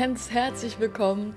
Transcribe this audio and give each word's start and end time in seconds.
ganz 0.00 0.30
herzlich 0.30 0.80
willkommen 0.80 1.34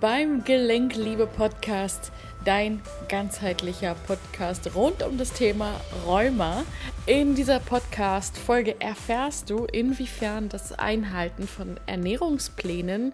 beim 0.00 0.42
Gelenkliebe 0.42 1.26
Podcast, 1.26 2.10
dein 2.42 2.80
ganzheitlicher 3.10 3.94
Podcast 4.06 4.74
rund 4.74 5.02
um 5.02 5.18
das 5.18 5.34
Thema 5.34 5.78
Rheuma. 6.06 6.64
In 7.04 7.34
dieser 7.34 7.60
Podcast-Folge 7.60 8.80
erfährst 8.80 9.50
du, 9.50 9.66
inwiefern 9.66 10.48
das 10.48 10.72
Einhalten 10.72 11.46
von 11.46 11.78
Ernährungsplänen 11.84 13.12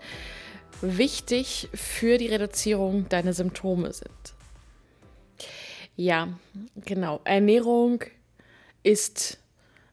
wichtig 0.80 1.71
für 1.75 2.17
die 2.17 2.29
Reduzierung 2.29 3.08
deiner 3.08 3.32
Symptome 3.32 3.93
sind. 3.93 4.35
Ja, 5.96 6.29
genau. 6.85 7.21
Ernährung 7.25 8.04
ist 8.85 9.39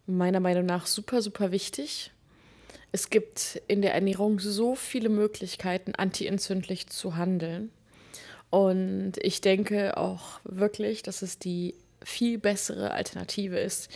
meiner 0.05 0.41
Meinung 0.41 0.67
nach 0.67 0.85
super, 0.85 1.23
super 1.23 1.52
wichtig 1.52 2.11
es 2.91 3.09
gibt 3.09 3.61
in 3.67 3.81
der 3.81 3.93
Ernährung 3.93 4.39
so 4.39 4.75
viele 4.75 5.09
Möglichkeiten, 5.09 5.95
antientzündlich 5.95 6.88
zu 6.88 7.16
handeln. 7.16 7.71
Und 8.49 9.13
ich 9.21 9.41
denke 9.41 9.98
auch 9.98 10.41
wirklich, 10.43 11.03
dass 11.03 11.21
es 11.21 11.39
die 11.39 11.73
viel 12.03 12.38
bessere 12.38 12.91
Alternative 12.91 13.57
ist 13.57 13.89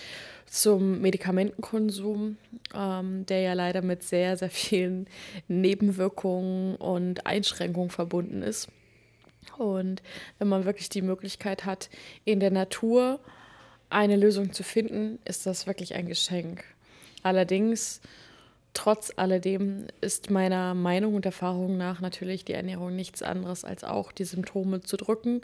zum 0.45 1.01
Medikamentenkonsum, 1.01 2.37
ähm, 2.73 3.25
der 3.25 3.41
ja 3.41 3.53
leider 3.53 3.81
mit 3.81 4.03
sehr, 4.03 4.37
sehr 4.37 4.49
vielen 4.49 5.07
Nebenwirkungen 5.47 6.75
und 6.75 7.25
Einschränkungen 7.25 7.89
verbunden 7.89 8.41
ist. 8.41 8.69
Und 9.57 10.01
wenn 10.39 10.47
man 10.47 10.65
wirklich 10.65 10.89
die 10.89 11.01
Möglichkeit 11.01 11.65
hat, 11.65 11.89
in 12.23 12.39
der 12.39 12.51
Natur 12.51 13.19
eine 13.89 14.15
Lösung 14.15 14.53
zu 14.53 14.63
finden, 14.63 15.19
ist 15.25 15.45
das 15.45 15.67
wirklich 15.67 15.95
ein 15.95 16.07
Geschenk. 16.07 16.63
Allerdings 17.23 18.01
Trotz 18.75 19.13
alledem 19.15 19.87
ist 20.01 20.29
meiner 20.29 20.73
Meinung 20.73 21.15
und 21.15 21.25
Erfahrung 21.25 21.77
nach 21.77 22.01
natürlich 22.01 22.43
die 22.43 22.53
Ernährung 22.53 22.93
nichts 22.93 23.23
anderes 23.23 23.63
als 23.63 23.85
auch 23.85 24.11
die 24.11 24.25
Symptome 24.25 24.81
zu 24.81 24.97
drücken, 24.97 25.41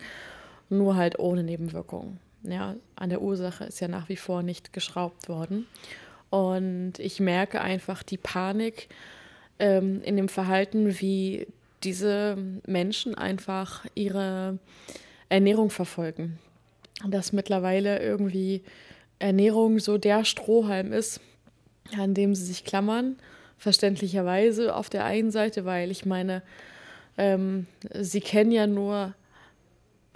nur 0.70 0.98
halt 0.98 1.18
ohne 1.18 1.44
Nebenwirkungen. 1.44 2.20
Ja, 2.44 2.76
an 2.96 3.10
der 3.10 3.22
Ursache 3.22 3.64
ist 3.64 3.80
ja 3.80 3.88
nach 3.88 4.10
wie 4.10 4.18
vor 4.18 4.44
nicht 4.44 4.74
geschraubt 4.74 5.30
worden. 5.30 5.66
Und 6.30 7.00
ich 7.00 7.22
merke 7.22 7.62
einfach 7.62 8.04
die 8.04 8.18
Panik 8.18 8.90
ähm, 9.60 10.02
in 10.04 10.18
dem 10.18 10.28
Verhalten, 10.28 11.00
wie 11.00 11.48
diese 11.84 12.38
Menschen 12.68 13.16
einfach 13.16 13.86
ihre 13.96 14.60
Ernährung 15.30 15.70
verfolgen. 15.70 16.38
Dass 17.08 17.32
mittlerweile 17.32 18.00
irgendwie 18.00 18.62
Ernährung 19.20 19.80
so 19.80 19.98
der 19.98 20.26
Strohhalm 20.26 20.92
ist, 20.92 21.22
an 21.98 22.14
dem 22.14 22.36
sie 22.36 22.46
sich 22.46 22.66
klammern. 22.66 23.18
Verständlicherweise 23.58 24.76
auf 24.76 24.90
der 24.90 25.06
einen 25.06 25.32
Seite, 25.32 25.66
weil 25.66 25.92
ich 25.92 26.06
meine, 26.06 26.42
ähm, 27.18 27.68
sie 27.94 28.22
kennen 28.22 28.52
ja 28.52 28.66
nur 28.66 29.14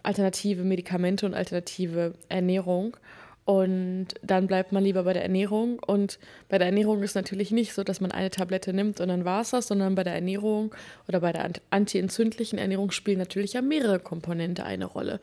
alternative 0.02 0.64
Medikamente 0.64 1.26
und 1.26 1.34
alternative 1.34 2.14
Ernährung. 2.30 2.98
Und 3.46 4.08
dann 4.24 4.48
bleibt 4.48 4.72
man 4.72 4.84
lieber 4.84 5.04
bei 5.04 5.14
der 5.14 5.22
Ernährung. 5.22 5.78
Und 5.78 6.18
bei 6.50 6.58
der 6.58 6.68
Ernährung 6.68 7.04
ist 7.04 7.14
natürlich 7.14 7.52
nicht 7.52 7.74
so, 7.74 7.84
dass 7.84 8.02
man 8.02 8.12
eine 8.12 8.32
Tablette 8.32 8.74
nimmt 8.74 9.00
und 9.00 9.08
dann 9.08 9.24
war 9.24 9.42
es 9.42 9.52
das, 9.52 9.68
sondern 9.68 9.94
bei 9.94 10.04
der 10.04 10.16
Ernährung 10.16 10.74
oder 11.08 11.20
bei 11.20 11.32
der 11.32 11.52
antientzündlichen 11.70 12.58
Ernährung 12.58 12.90
spielen 12.90 13.20
natürlich 13.20 13.54
ja 13.54 13.62
mehrere 13.62 14.00
Komponente 14.00 14.64
eine 14.64 14.86
Rolle, 14.86 15.20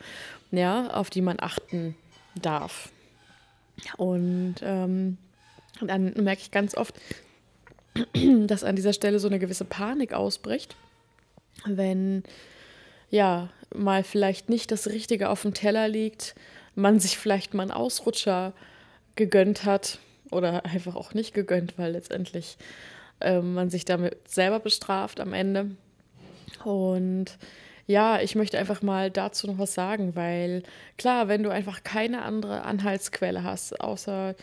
ja, 0.51 0.89
auf 0.91 1.09
die 1.09 1.21
man 1.21 1.37
achten 1.39 1.95
darf. 2.41 2.89
Und 3.97 4.55
ähm, 4.61 5.17
und 5.83 5.89
dann 5.89 6.13
merke 6.23 6.41
ich 6.41 6.51
ganz 6.51 6.75
oft, 6.75 6.95
dass 8.47 8.63
an 8.63 8.75
dieser 8.75 8.93
Stelle 8.93 9.19
so 9.19 9.27
eine 9.27 9.39
gewisse 9.39 9.65
Panik 9.65 10.13
ausbricht, 10.13 10.75
wenn 11.65 12.23
ja 13.09 13.49
mal 13.75 14.03
vielleicht 14.03 14.49
nicht 14.49 14.71
das 14.71 14.87
Richtige 14.87 15.29
auf 15.29 15.41
dem 15.41 15.53
Teller 15.53 15.87
liegt, 15.87 16.35
man 16.75 16.99
sich 16.99 17.17
vielleicht 17.17 17.53
mal 17.53 17.63
einen 17.63 17.71
Ausrutscher 17.71 18.53
gegönnt 19.15 19.65
hat 19.65 19.99
oder 20.31 20.65
einfach 20.65 20.95
auch 20.95 21.13
nicht 21.13 21.33
gegönnt, 21.33 21.77
weil 21.77 21.91
letztendlich 21.91 22.57
äh, 23.19 23.41
man 23.41 23.69
sich 23.69 23.85
damit 23.85 24.17
selber 24.27 24.59
bestraft 24.59 25.19
am 25.19 25.33
Ende. 25.33 25.71
Und 26.63 27.37
ja, 27.85 28.21
ich 28.21 28.35
möchte 28.35 28.57
einfach 28.57 28.81
mal 28.81 29.11
dazu 29.11 29.47
noch 29.47 29.59
was 29.59 29.73
sagen, 29.73 30.15
weil 30.15 30.63
klar, 30.97 31.27
wenn 31.27 31.43
du 31.43 31.49
einfach 31.49 31.83
keine 31.83 32.21
andere 32.21 32.63
Anhaltsquelle 32.63 33.43
hast, 33.43 33.79
außer 33.81 34.35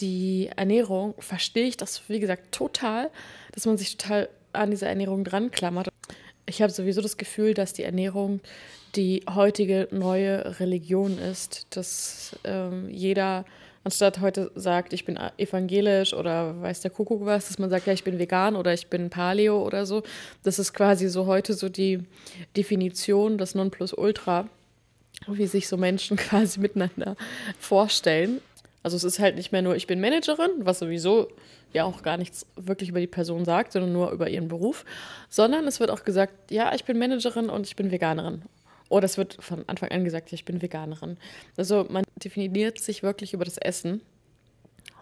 die 0.00 0.50
Ernährung 0.56 1.14
verstehe 1.18 1.66
ich 1.66 1.76
das, 1.76 2.08
wie 2.08 2.20
gesagt, 2.20 2.52
total, 2.52 3.10
dass 3.52 3.66
man 3.66 3.76
sich 3.76 3.96
total 3.96 4.28
an 4.52 4.70
diese 4.70 4.86
Ernährung 4.86 5.24
dran 5.24 5.50
klammert. 5.50 5.88
Ich 6.46 6.62
habe 6.62 6.72
sowieso 6.72 7.02
das 7.02 7.16
Gefühl, 7.16 7.54
dass 7.54 7.72
die 7.72 7.82
Ernährung 7.82 8.40
die 8.94 9.22
heutige 9.32 9.88
neue 9.90 10.58
Religion 10.60 11.18
ist, 11.18 11.66
dass 11.70 12.36
ähm, 12.44 12.88
jeder 12.88 13.44
anstatt 13.84 14.20
heute 14.20 14.50
sagt, 14.54 14.92
ich 14.92 15.04
bin 15.04 15.18
evangelisch 15.36 16.12
oder 16.12 16.60
weiß 16.60 16.80
der 16.80 16.90
Kuckuck 16.90 17.24
was, 17.24 17.48
dass 17.48 17.58
man 17.58 17.70
sagt, 17.70 17.86
ja, 17.86 17.92
ich 17.92 18.04
bin 18.04 18.18
vegan 18.18 18.56
oder 18.56 18.72
ich 18.74 18.88
bin 18.88 19.10
Paleo 19.10 19.64
oder 19.64 19.86
so. 19.86 20.02
Das 20.42 20.58
ist 20.58 20.72
quasi 20.72 21.08
so 21.08 21.26
heute 21.26 21.54
so 21.54 21.68
die 21.68 22.00
Definition, 22.56 23.38
das 23.38 23.54
Nonplusultra, 23.54 24.48
wie 25.26 25.46
sich 25.46 25.68
so 25.68 25.76
Menschen 25.76 26.16
quasi 26.18 26.60
miteinander 26.60 27.16
vorstellen. 27.58 28.40
Also 28.82 28.96
es 28.96 29.04
ist 29.04 29.18
halt 29.18 29.36
nicht 29.36 29.52
mehr 29.52 29.62
nur, 29.62 29.76
ich 29.76 29.86
bin 29.86 30.00
Managerin, 30.00 30.50
was 30.60 30.78
sowieso 30.78 31.28
ja 31.72 31.84
auch 31.84 32.02
gar 32.02 32.16
nichts 32.16 32.46
wirklich 32.56 32.90
über 32.90 33.00
die 33.00 33.06
Person 33.06 33.44
sagt, 33.44 33.72
sondern 33.72 33.92
nur 33.92 34.10
über 34.12 34.28
ihren 34.28 34.48
Beruf, 34.48 34.84
sondern 35.28 35.66
es 35.66 35.80
wird 35.80 35.90
auch 35.90 36.04
gesagt, 36.04 36.50
ja, 36.50 36.74
ich 36.74 36.84
bin 36.84 36.98
Managerin 36.98 37.50
und 37.50 37.66
ich 37.66 37.76
bin 37.76 37.90
Veganerin. 37.90 38.42
Oder 38.88 39.04
es 39.04 39.18
wird 39.18 39.36
von 39.40 39.64
Anfang 39.66 39.90
an 39.90 40.04
gesagt, 40.04 40.30
ja, 40.30 40.34
ich 40.34 40.44
bin 40.44 40.62
Veganerin. 40.62 41.18
Also 41.56 41.86
man 41.90 42.04
definiert 42.16 42.80
sich 42.80 43.02
wirklich 43.02 43.34
über 43.34 43.44
das 43.44 43.58
Essen. 43.58 44.00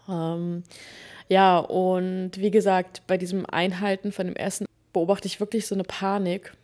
Ähm, 0.09 0.65
ja, 1.29 1.59
und 1.59 2.33
wie 2.37 2.51
gesagt, 2.51 3.03
bei 3.07 3.17
diesem 3.17 3.47
Einhalten 3.47 4.11
von 4.11 4.27
dem 4.27 4.37
Essen 4.37 4.67
beobachte 4.93 5.29
ich 5.29 5.39
wirklich 5.39 5.67
so 5.67 5.75
eine 5.75 5.85
Panik, 5.85 6.55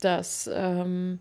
dass 0.00 0.50
ähm, 0.52 1.20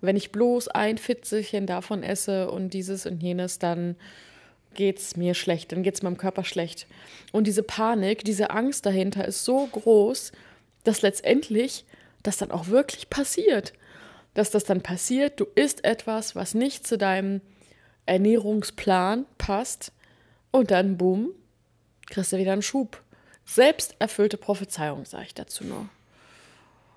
wenn 0.00 0.16
ich 0.16 0.32
bloß 0.32 0.68
ein 0.68 0.98
Fitzelchen 0.98 1.66
davon 1.66 2.02
esse 2.02 2.50
und 2.50 2.74
dieses 2.74 3.06
und 3.06 3.22
jenes, 3.22 3.58
dann 3.58 3.96
geht 4.74 4.98
es 4.98 5.16
mir 5.16 5.34
schlecht, 5.34 5.72
dann 5.72 5.82
geht 5.82 5.94
es 5.94 6.02
meinem 6.02 6.16
Körper 6.16 6.44
schlecht. 6.44 6.86
Und 7.32 7.46
diese 7.46 7.62
Panik, 7.62 8.24
diese 8.24 8.50
Angst 8.50 8.86
dahinter 8.86 9.24
ist 9.24 9.44
so 9.44 9.66
groß, 9.66 10.32
dass 10.84 11.02
letztendlich 11.02 11.84
das 12.22 12.36
dann 12.36 12.50
auch 12.50 12.68
wirklich 12.68 13.10
passiert. 13.10 13.72
Dass 14.34 14.50
das 14.50 14.64
dann 14.64 14.82
passiert, 14.82 15.40
du 15.40 15.46
isst 15.54 15.84
etwas, 15.84 16.34
was 16.34 16.54
nicht 16.54 16.86
zu 16.86 16.98
deinem 16.98 17.40
Ernährungsplan 18.06 19.26
passt 19.38 19.92
und 20.50 20.70
dann, 20.70 20.96
boom, 20.96 21.30
kriegst 22.08 22.32
du 22.32 22.38
wieder 22.38 22.52
einen 22.52 22.62
Schub. 22.62 23.02
Selbsterfüllte 23.46 24.36
Prophezeiung, 24.36 25.04
sage 25.04 25.24
ich 25.26 25.34
dazu 25.34 25.64
nur. 25.64 25.88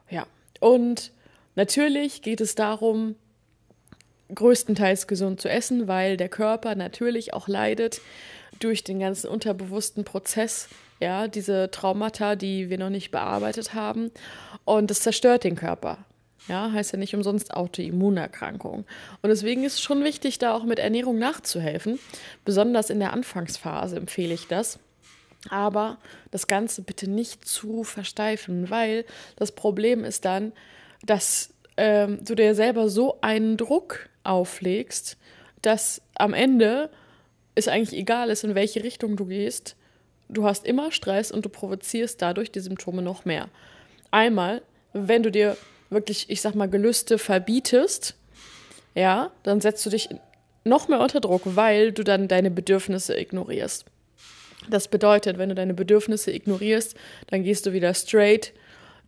Ja, 0.09 0.25
und 0.59 1.11
natürlich 1.55 2.21
geht 2.21 2.41
es 2.41 2.55
darum, 2.55 3.15
größtenteils 4.33 5.07
gesund 5.07 5.41
zu 5.41 5.49
essen, 5.49 5.87
weil 5.87 6.17
der 6.17 6.29
Körper 6.29 6.75
natürlich 6.75 7.33
auch 7.33 7.47
leidet 7.47 8.01
durch 8.59 8.83
den 8.83 8.99
ganzen 8.99 9.29
unterbewussten 9.29 10.03
Prozess, 10.03 10.69
ja, 10.99 11.27
diese 11.27 11.69
Traumata, 11.71 12.35
die 12.35 12.69
wir 12.69 12.77
noch 12.77 12.89
nicht 12.89 13.11
bearbeitet 13.11 13.73
haben. 13.73 14.11
Und 14.65 14.89
das 14.89 15.01
zerstört 15.01 15.43
den 15.43 15.55
Körper. 15.55 15.99
Ja, 16.47 16.71
heißt 16.71 16.93
ja 16.93 16.97
nicht 16.97 17.13
umsonst 17.13 17.53
Autoimmunerkrankung. 17.53 18.85
Und 19.21 19.29
deswegen 19.29 19.63
ist 19.63 19.73
es 19.73 19.81
schon 19.81 20.03
wichtig, 20.03 20.39
da 20.39 20.53
auch 20.53 20.63
mit 20.63 20.79
Ernährung 20.79 21.19
nachzuhelfen. 21.19 21.99
Besonders 22.45 22.89
in 22.89 22.99
der 22.99 23.11
Anfangsphase 23.11 23.97
empfehle 23.97 24.33
ich 24.33 24.47
das. 24.47 24.79
Aber 25.49 25.97
das 26.31 26.47
Ganze 26.47 26.81
bitte 26.81 27.09
nicht 27.09 27.45
zu 27.45 27.83
versteifen, 27.83 28.69
weil 28.69 29.05
das 29.35 29.51
Problem 29.51 30.03
ist 30.03 30.25
dann, 30.25 30.53
dass 31.05 31.53
ähm, 31.75 32.19
du 32.23 32.33
dir 32.33 32.55
selber 32.55 32.89
so 32.89 33.19
einen 33.21 33.57
Druck 33.57 34.09
auflegst, 34.27 35.17
dass 35.61 36.01
am 36.15 36.33
Ende 36.33 36.89
es 37.55 37.67
eigentlich 37.67 37.99
egal 37.99 38.29
ist, 38.29 38.43
in 38.43 38.55
welche 38.55 38.83
Richtung 38.83 39.17
du 39.17 39.25
gehst. 39.25 39.75
Du 40.29 40.45
hast 40.45 40.65
immer 40.65 40.91
Stress 40.91 41.31
und 41.31 41.45
du 41.45 41.49
provozierst 41.49 42.21
dadurch 42.21 42.51
die 42.51 42.59
Symptome 42.59 43.01
noch 43.01 43.25
mehr. 43.25 43.49
Einmal, 44.11 44.61
wenn 44.93 45.23
du 45.23 45.31
dir 45.31 45.57
wirklich, 45.89 46.29
ich 46.29 46.41
sag 46.41 46.53
mal, 46.53 46.69
Gelüste 46.69 47.17
verbietest, 47.17 48.15
ja, 48.93 49.31
dann 49.43 49.61
setzt 49.61 49.85
du 49.85 49.89
dich 49.89 50.09
noch 50.63 50.87
mehr 50.87 50.99
unter 50.99 51.21
Druck, 51.21 51.41
weil 51.45 51.91
du 51.91 52.03
dann 52.03 52.27
deine 52.27 52.51
Bedürfnisse 52.51 53.17
ignorierst. 53.17 53.85
Das 54.69 54.87
bedeutet, 54.89 55.37
wenn 55.37 55.49
du 55.49 55.55
deine 55.55 55.73
Bedürfnisse 55.73 56.31
ignorierst, 56.31 56.95
dann 57.27 57.43
gehst 57.43 57.65
du 57.65 57.73
wieder 57.73 57.93
straight 57.93 58.53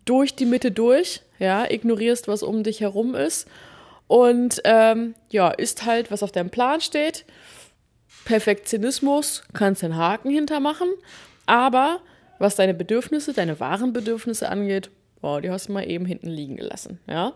durch 0.06 0.36
die 0.36 0.46
Mitte 0.46 0.72
durch, 0.72 1.22
ja, 1.38 1.70
ignorierst, 1.70 2.28
was 2.28 2.44
um 2.44 2.64
dich 2.64 2.82
herum 2.82 3.14
ist 3.14 3.48
und 4.10 4.60
ähm, 4.64 5.14
ja, 5.30 5.50
ist 5.52 5.86
halt, 5.86 6.10
was 6.12 6.24
auf 6.24 6.32
deinem 6.32 6.50
Plan 6.50 6.82
steht. 6.82 7.26
Perfektionismus, 8.26 9.44
kannst 9.54 9.84
einen 9.84 9.96
Haken 9.96 10.32
hintermachen, 10.32 10.90
aber 11.46 12.02
was 12.40 12.56
deine 12.56 12.74
Bedürfnisse, 12.74 13.34
deine 13.34 13.60
wahren 13.60 13.94
Bedürfnisse 13.94 14.50
angeht, 14.50 14.90
Boah, 15.22 15.42
die 15.42 15.50
hast 15.50 15.68
du 15.68 15.74
mal 15.74 15.86
eben 15.88 16.06
hinten 16.06 16.30
liegen 16.30 16.56
gelassen, 16.56 16.98
ja. 17.06 17.34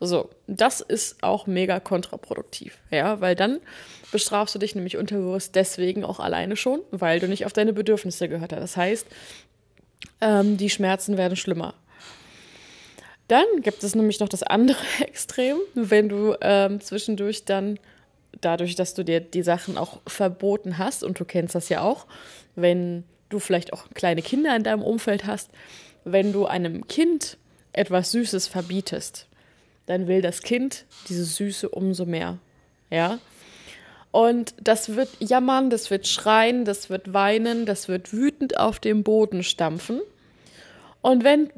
So, 0.00 0.30
das 0.46 0.80
ist 0.80 1.22
auch 1.22 1.46
mega 1.46 1.80
kontraproduktiv, 1.80 2.78
ja, 2.90 3.20
weil 3.20 3.34
dann 3.34 3.60
bestrafst 4.10 4.54
du 4.54 4.58
dich 4.58 4.74
nämlich 4.74 4.96
unterbewusst 4.96 5.54
deswegen 5.54 6.02
auch 6.02 6.18
alleine 6.18 6.56
schon, 6.56 6.80
weil 6.92 7.20
du 7.20 7.28
nicht 7.28 7.44
auf 7.44 7.52
deine 7.52 7.74
Bedürfnisse 7.74 8.30
gehört 8.30 8.54
hast. 8.54 8.62
Das 8.62 8.76
heißt, 8.78 9.06
ähm, 10.22 10.56
die 10.56 10.70
Schmerzen 10.70 11.18
werden 11.18 11.36
schlimmer. 11.36 11.74
Dann 13.28 13.44
gibt 13.62 13.82
es 13.82 13.94
nämlich 13.94 14.20
noch 14.20 14.28
das 14.28 14.42
andere 14.42 14.78
Extrem, 15.00 15.58
wenn 15.74 16.08
du 16.08 16.36
ähm, 16.40 16.80
zwischendurch 16.80 17.44
dann, 17.44 17.78
dadurch, 18.40 18.74
dass 18.74 18.94
du 18.94 19.04
dir 19.04 19.20
die 19.20 19.42
Sachen 19.42 19.76
auch 19.78 20.00
verboten 20.06 20.78
hast, 20.78 21.02
und 21.02 21.18
du 21.18 21.24
kennst 21.24 21.54
das 21.54 21.68
ja 21.68 21.82
auch, 21.82 22.06
wenn 22.54 23.04
du 23.28 23.38
vielleicht 23.38 23.72
auch 23.72 23.86
kleine 23.94 24.22
Kinder 24.22 24.54
in 24.54 24.62
deinem 24.62 24.82
Umfeld 24.82 25.26
hast, 25.26 25.50
wenn 26.04 26.32
du 26.32 26.46
einem 26.46 26.86
Kind 26.86 27.36
etwas 27.72 28.12
Süßes 28.12 28.46
verbietest, 28.46 29.26
dann 29.86 30.06
will 30.06 30.22
das 30.22 30.42
Kind 30.42 30.84
diese 31.08 31.24
Süße 31.24 31.68
umso 31.68 32.04
mehr. 32.04 32.38
Ja? 32.90 33.18
Und 34.12 34.54
das 34.62 34.96
wird 34.96 35.10
jammern, 35.20 35.68
das 35.68 35.90
wird 35.90 36.06
schreien, 36.06 36.64
das 36.64 36.88
wird 36.88 37.12
weinen, 37.12 37.66
das 37.66 37.88
wird 37.88 38.12
wütend 38.12 38.58
auf 38.58 38.78
dem 38.78 39.02
Boden 39.02 39.42
stampfen. 39.42 40.00
Und 41.02 41.22
wenn 41.22 41.50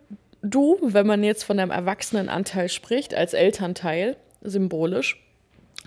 du, 0.42 0.78
wenn 0.80 1.06
man 1.06 1.24
jetzt 1.24 1.44
von 1.44 1.58
einem 1.58 1.70
Erwachsenenanteil 1.70 2.68
spricht, 2.68 3.14
als 3.14 3.34
Elternteil, 3.34 4.16
symbolisch, 4.42 5.22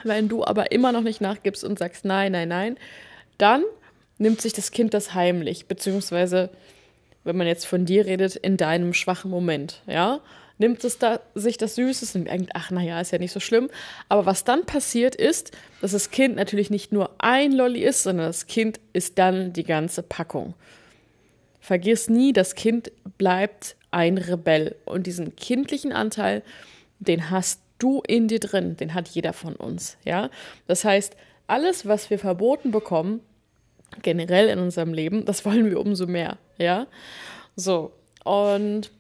wenn 0.04 0.30
du 0.30 0.44
aber 0.44 0.72
immer 0.72 0.92
noch 0.92 1.02
nicht 1.02 1.22
nachgibst 1.22 1.64
und 1.64 1.80
sagst 1.80 2.06
nein, 2.06 2.32
nein, 2.32 2.50
nein, 2.50 2.78
dann 3.38 3.64
nimmt 4.18 4.42
sich 4.42 4.54
das 4.54 4.72
Kind 4.72 4.94
das 4.94 5.14
heimlich, 5.14 5.68
beziehungsweise 5.68 6.50
wenn 7.24 7.38
man 7.38 7.48
jetzt 7.48 7.66
von 7.66 7.86
dir 7.86 8.06
redet, 8.06 8.36
in 8.36 8.58
deinem 8.58 8.94
schwachen 8.94 9.30
Moment, 9.30 9.82
ja, 9.88 10.22
nimmt 10.58 10.84
es 10.84 11.00
da 11.00 11.20
sich 11.34 11.58
das 11.58 11.76
Süßes 11.76 12.16
und 12.16 12.26
denkt, 12.26 12.52
ach 12.54 12.72
naja, 12.72 13.02
ist 13.02 13.12
ja 13.12 13.18
nicht 13.18 13.32
so 13.32 13.40
schlimm. 13.40 13.70
Aber 14.10 14.26
was 14.28 14.44
dann 14.44 14.66
passiert 14.66 15.16
ist, 15.16 15.52
dass 15.82 15.92
das 15.92 16.12
Kind 16.12 16.36
natürlich 16.36 16.70
nicht 16.70 16.92
nur 16.92 17.16
ein 17.18 17.52
Lolli 17.52 17.84
ist, 17.84 18.04
sondern 18.04 18.28
das 18.28 18.48
Kind 18.48 18.80
ist 18.94 19.18
dann 19.18 19.54
die 19.54 19.64
ganze 19.64 20.04
Packung. 20.04 20.54
Vergiss 21.60 22.10
nie, 22.10 22.32
das 22.32 22.56
Kind 22.56 22.92
bleibt 23.18 23.76
ein 23.92 24.18
Rebell. 24.18 24.76
Und 24.86 25.08
diesen 25.08 25.36
kindlichen 25.36 25.92
Anteil, 25.92 26.42
den 27.00 27.30
hast 27.30 27.62
du 27.78 28.02
in 28.08 28.28
dir 28.28 28.40
drin, 28.40 28.78
den 28.78 28.94
hat 28.94 29.10
jeder 29.10 29.34
von 29.34 29.56
uns, 29.56 29.98
ja. 30.06 30.30
Das 30.68 30.84
heißt, 30.86 31.16
alles, 31.48 31.86
was 31.86 32.10
wir 32.10 32.20
verboten 32.20 32.72
bekommen, 32.72 33.22
generell 34.02 34.48
in 34.48 34.60
unserem 34.60 34.94
Leben, 34.94 35.26
das 35.26 35.46
wollen 35.46 35.70
wir 35.70 35.80
umso 35.80 36.08
mehr, 36.08 36.38
ja. 36.58 36.88
So, 37.56 37.92
und 38.24 38.92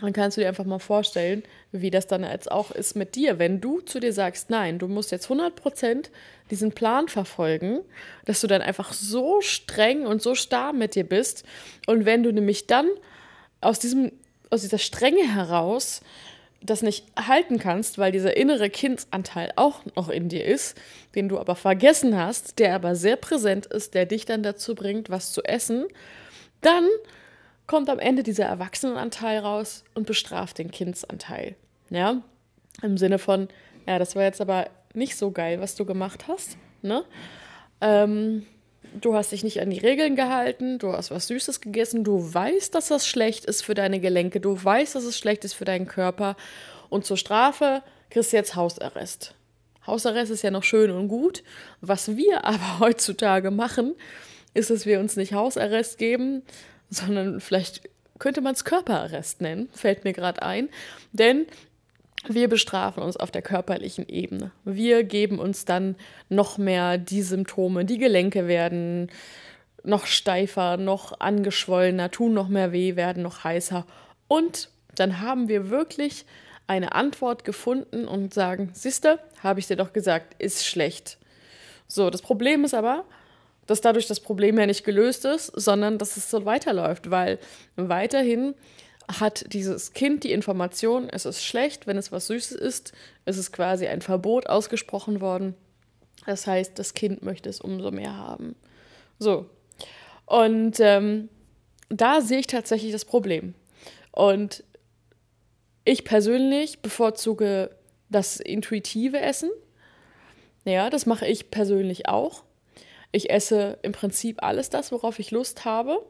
dann 0.00 0.14
kannst 0.14 0.36
du 0.36 0.40
dir 0.40 0.48
einfach 0.48 0.64
mal 0.64 0.78
vorstellen, 0.78 1.42
wie 1.70 1.90
das 1.90 2.06
dann 2.06 2.22
jetzt 2.22 2.50
auch 2.50 2.70
ist 2.70 2.96
mit 2.96 3.14
dir, 3.14 3.38
wenn 3.38 3.60
du 3.60 3.80
zu 3.80 4.00
dir 4.00 4.12
sagst, 4.14 4.48
nein, 4.48 4.78
du 4.78 4.88
musst 4.88 5.10
jetzt 5.10 5.28
100% 5.28 6.08
diesen 6.50 6.72
Plan 6.72 7.08
verfolgen, 7.08 7.80
dass 8.24 8.40
du 8.40 8.46
dann 8.46 8.62
einfach 8.62 8.94
so 8.94 9.42
streng 9.42 10.06
und 10.06 10.22
so 10.22 10.34
starr 10.34 10.72
mit 10.72 10.94
dir 10.94 11.04
bist 11.04 11.44
und 11.86 12.06
wenn 12.06 12.22
du 12.22 12.32
nämlich 12.32 12.66
dann 12.66 12.88
aus 13.60 13.78
diesem 13.80 14.12
aus 14.52 14.62
dieser 14.62 14.78
Strenge 14.78 15.34
heraus 15.34 16.02
das 16.64 16.82
nicht 16.82 17.06
halten 17.16 17.58
kannst, 17.58 17.98
weil 17.98 18.12
dieser 18.12 18.36
innere 18.36 18.70
Kindsanteil 18.70 19.52
auch 19.56 19.80
noch 19.96 20.08
in 20.08 20.28
dir 20.28 20.44
ist, 20.44 20.80
den 21.14 21.28
du 21.28 21.38
aber 21.38 21.56
vergessen 21.56 22.16
hast, 22.16 22.58
der 22.58 22.74
aber 22.74 22.94
sehr 22.94 23.16
präsent 23.16 23.66
ist, 23.66 23.94
der 23.94 24.06
dich 24.06 24.26
dann 24.26 24.42
dazu 24.42 24.74
bringt, 24.74 25.10
was 25.10 25.32
zu 25.32 25.42
essen, 25.42 25.86
dann 26.60 26.88
kommt 27.66 27.90
am 27.90 27.98
Ende 27.98 28.22
dieser 28.22 28.44
Erwachsenenanteil 28.44 29.40
raus 29.40 29.82
und 29.94 30.06
bestraft 30.06 30.58
den 30.58 30.70
Kindsanteil. 30.70 31.56
Ja, 31.90 32.22
im 32.82 32.96
Sinne 32.96 33.18
von, 33.18 33.48
ja, 33.86 33.98
das 33.98 34.14
war 34.14 34.22
jetzt 34.22 34.40
aber 34.40 34.70
nicht 34.94 35.16
so 35.16 35.30
geil, 35.30 35.60
was 35.60 35.74
du 35.74 35.84
gemacht 35.84 36.26
hast. 36.28 36.56
Ne? 36.82 37.04
Ähm, 37.80 38.46
du 39.00 39.14
hast 39.14 39.32
dich 39.32 39.44
nicht 39.44 39.60
an 39.60 39.70
die 39.70 39.78
Regeln 39.78 40.16
gehalten, 40.16 40.78
du 40.78 40.92
hast 40.92 41.10
was 41.10 41.26
Süßes 41.28 41.60
gegessen, 41.60 42.04
du 42.04 42.34
weißt, 42.34 42.74
dass 42.74 42.88
das 42.88 43.06
schlecht 43.06 43.44
ist 43.44 43.62
für 43.62 43.74
deine 43.74 44.00
Gelenke, 44.00 44.40
du 44.40 44.62
weißt, 44.62 44.94
dass 44.94 45.04
es 45.04 45.18
schlecht 45.18 45.44
ist 45.44 45.54
für 45.54 45.64
deinen 45.64 45.86
Körper 45.86 46.36
und 46.88 47.04
zur 47.04 47.16
Strafe 47.16 47.82
kriegst 48.10 48.32
du 48.32 48.36
jetzt 48.36 48.54
Hausarrest. 48.54 49.34
Hausarrest 49.86 50.30
ist 50.30 50.42
ja 50.42 50.50
noch 50.50 50.62
schön 50.62 50.90
und 50.90 51.08
gut. 51.08 51.42
Was 51.80 52.16
wir 52.16 52.44
aber 52.44 52.78
heutzutage 52.78 53.50
machen, 53.50 53.94
ist, 54.54 54.70
dass 54.70 54.86
wir 54.86 55.00
uns 55.00 55.16
nicht 55.16 55.32
Hausarrest 55.32 55.98
geben, 55.98 56.42
sondern 56.90 57.40
vielleicht 57.40 57.88
könnte 58.18 58.40
man 58.40 58.54
es 58.54 58.64
Körperarrest 58.64 59.40
nennen, 59.40 59.68
fällt 59.72 60.04
mir 60.04 60.12
gerade 60.12 60.42
ein. 60.42 60.68
Denn 61.12 61.46
wir 62.28 62.48
bestrafen 62.48 63.02
uns 63.02 63.16
auf 63.16 63.30
der 63.30 63.42
körperlichen 63.42 64.08
Ebene. 64.08 64.52
Wir 64.64 65.04
geben 65.04 65.38
uns 65.38 65.64
dann 65.64 65.96
noch 66.28 66.58
mehr 66.58 66.98
die 66.98 67.22
Symptome. 67.22 67.84
Die 67.84 67.98
Gelenke 67.98 68.46
werden 68.46 69.10
noch 69.84 70.06
steifer, 70.06 70.76
noch 70.76 71.18
angeschwollener, 71.20 72.10
tun 72.10 72.34
noch 72.34 72.48
mehr 72.48 72.72
weh, 72.72 72.96
werden 72.96 73.22
noch 73.22 73.44
heißer. 73.44 73.84
Und 74.28 74.70
dann 74.94 75.20
haben 75.20 75.48
wir 75.48 75.70
wirklich 75.70 76.24
eine 76.66 76.94
Antwort 76.94 77.44
gefunden 77.44 78.06
und 78.06 78.32
sagen, 78.32 78.70
siehste, 78.72 79.18
habe 79.42 79.60
ich 79.60 79.66
dir 79.66 79.76
doch 79.76 79.92
gesagt, 79.92 80.40
ist 80.40 80.64
schlecht. 80.64 81.18
So, 81.88 82.08
das 82.08 82.22
Problem 82.22 82.64
ist 82.64 82.74
aber, 82.74 83.04
dass 83.66 83.80
dadurch 83.80 84.06
das 84.06 84.20
Problem 84.20 84.58
ja 84.58 84.66
nicht 84.66 84.84
gelöst 84.84 85.24
ist, 85.24 85.46
sondern 85.46 85.98
dass 85.98 86.16
es 86.16 86.30
so 86.30 86.44
weiterläuft, 86.44 87.10
weil 87.10 87.38
weiterhin 87.76 88.54
hat 89.08 89.44
dieses 89.52 89.92
Kind 89.92 90.24
die 90.24 90.32
Information, 90.32 91.08
es 91.08 91.26
ist 91.26 91.44
schlecht, 91.44 91.86
wenn 91.86 91.96
es 91.96 92.12
was 92.12 92.26
Süßes 92.28 92.52
ist. 92.52 92.92
Es 93.24 93.36
ist 93.36 93.52
quasi 93.52 93.86
ein 93.86 94.02
Verbot 94.02 94.46
ausgesprochen 94.46 95.20
worden. 95.20 95.54
Das 96.26 96.46
heißt, 96.46 96.78
das 96.78 96.94
Kind 96.94 97.22
möchte 97.22 97.48
es 97.48 97.60
umso 97.60 97.90
mehr 97.90 98.16
haben. 98.16 98.54
So. 99.18 99.46
Und 100.26 100.78
ähm, 100.80 101.28
da 101.88 102.20
sehe 102.20 102.38
ich 102.38 102.46
tatsächlich 102.46 102.92
das 102.92 103.04
Problem. 103.04 103.54
Und 104.12 104.64
ich 105.84 106.04
persönlich 106.04 106.80
bevorzuge 106.80 107.70
das 108.08 108.38
intuitive 108.38 109.20
Essen. 109.20 109.50
Ja, 110.64 110.90
das 110.90 111.06
mache 111.06 111.26
ich 111.26 111.50
persönlich 111.50 112.08
auch. 112.08 112.44
Ich 113.10 113.30
esse 113.30 113.78
im 113.82 113.92
Prinzip 113.92 114.42
alles 114.42 114.70
das, 114.70 114.92
worauf 114.92 115.18
ich 115.18 115.32
Lust 115.32 115.64
habe. 115.64 116.04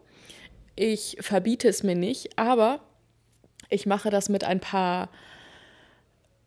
Ich 0.74 1.16
verbiete 1.20 1.68
es 1.68 1.82
mir 1.82 1.94
nicht, 1.94 2.38
aber 2.38 2.80
ich 3.68 3.86
mache 3.86 4.10
das 4.10 4.28
mit 4.28 4.44
ein 4.44 4.60
paar 4.60 5.08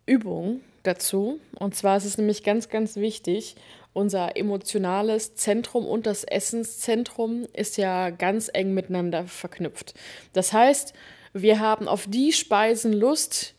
Übungen 0.06 0.62
dazu. 0.84 1.40
Und 1.58 1.76
zwar 1.76 1.98
ist 1.98 2.06
es 2.06 2.18
nämlich 2.18 2.44
ganz, 2.44 2.70
ganz 2.70 2.96
wichtig, 2.96 3.56
unser 3.94 4.36
emotionales 4.36 5.36
Zentrum 5.36 5.88
und 5.88 6.06
das 6.06 6.24
Essenszentrum 6.24 7.46
ist 7.54 7.78
ja 7.78 8.10
ganz 8.10 8.50
eng 8.54 8.74
miteinander 8.74 9.26
verknüpft. 9.26 9.94
Das 10.34 10.54
heißt, 10.54 10.94
wir 11.34 11.60
haben 11.60 11.88
auf 11.88 12.06
die 12.08 12.34
Speisen 12.34 12.94
Lust, 12.94 13.56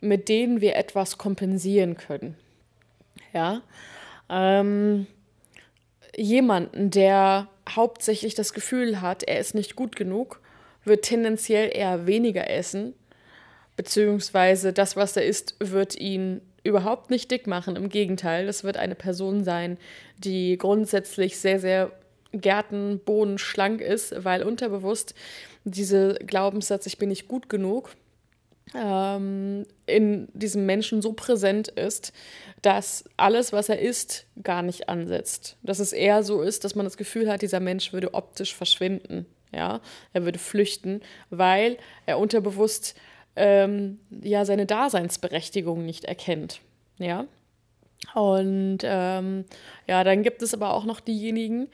mit 0.00 0.28
denen 0.28 0.60
wir 0.60 0.76
etwas 0.76 1.18
kompensieren 1.18 1.96
können. 1.96 2.36
Ja. 3.32 3.62
Ähm, 4.28 5.06
jemanden, 6.16 6.90
der 6.90 7.48
hauptsächlich 7.68 8.34
das 8.34 8.52
Gefühl 8.52 9.00
hat, 9.00 9.22
er 9.22 9.40
ist 9.40 9.54
nicht 9.54 9.76
gut 9.76 9.96
genug, 9.96 10.40
wird 10.84 11.04
tendenziell 11.04 11.70
eher 11.74 12.06
weniger 12.06 12.48
essen, 12.48 12.94
beziehungsweise 13.76 14.72
das, 14.72 14.96
was 14.96 15.16
er 15.16 15.24
isst, 15.24 15.56
wird 15.58 15.96
ihn 15.96 16.40
überhaupt 16.62 17.10
nicht 17.10 17.30
dick 17.30 17.46
machen. 17.46 17.76
Im 17.76 17.88
Gegenteil, 17.88 18.46
das 18.46 18.64
wird 18.64 18.76
eine 18.76 18.94
Person 18.94 19.44
sein, 19.44 19.78
die 20.18 20.58
grundsätzlich 20.58 21.38
sehr, 21.38 21.60
sehr 21.60 21.92
Gärten, 22.32 23.00
Bohnen 23.04 23.38
schlank 23.38 23.80
ist, 23.80 24.24
weil 24.24 24.42
unterbewusst 24.42 25.14
dieser 25.64 26.14
Glaubenssatz, 26.14 26.86
ich 26.86 26.98
bin 26.98 27.08
nicht 27.08 27.28
gut 27.28 27.48
genug, 27.48 27.94
ähm, 28.74 29.66
in 29.86 30.28
diesem 30.32 30.66
Menschen 30.66 31.02
so 31.02 31.12
präsent 31.12 31.68
ist, 31.68 32.12
dass 32.62 33.04
alles, 33.16 33.52
was 33.52 33.68
er 33.68 33.78
isst, 33.78 34.26
gar 34.42 34.62
nicht 34.62 34.88
ansetzt. 34.88 35.56
Dass 35.62 35.78
es 35.78 35.92
eher 35.92 36.22
so 36.22 36.42
ist, 36.42 36.64
dass 36.64 36.74
man 36.74 36.84
das 36.86 36.96
Gefühl 36.96 37.30
hat, 37.30 37.42
dieser 37.42 37.60
Mensch 37.60 37.92
würde 37.92 38.14
optisch 38.14 38.54
verschwinden. 38.54 39.26
Ja, 39.52 39.80
er 40.12 40.24
würde 40.24 40.38
flüchten, 40.38 41.00
weil 41.30 41.78
er 42.04 42.18
unterbewusst 42.18 42.96
ähm, 43.36 44.00
ja 44.10 44.44
seine 44.44 44.66
Daseinsberechtigung 44.66 45.84
nicht 45.84 46.04
erkennt. 46.04 46.60
Ja. 46.98 47.26
Und 48.14 48.78
ähm, 48.82 49.44
ja, 49.88 50.04
dann 50.04 50.22
gibt 50.22 50.42
es 50.42 50.54
aber 50.54 50.74
auch 50.74 50.84
noch 50.84 51.00
diejenigen, 51.00 51.68